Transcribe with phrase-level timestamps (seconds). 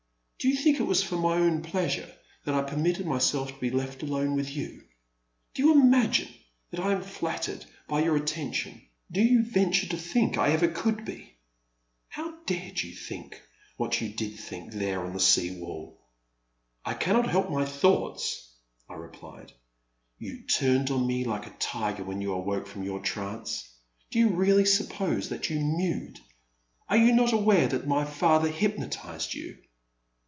[0.43, 2.11] Do you think it was for my own pleasure
[2.45, 4.83] that I permitted myself to be left alone with you?
[5.53, 6.29] Do you imagine
[6.71, 11.05] that I am flattered by your attention— do you venture to think I ever could
[11.05, 11.35] be?
[12.09, 13.39] How dared you think
[13.77, 16.01] what you did think there on the sea wall?
[16.43, 18.49] *'I cannot help my thoughts!
[18.89, 19.51] I replied.
[19.89, 23.69] '* You turned on me like a tiger when you awoke from your trance.
[24.09, 26.19] Do you really suppose that you mewed?
[26.89, 29.59] Are you not aware that my father hypnotized you